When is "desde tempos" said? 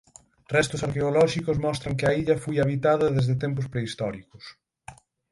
3.15-3.69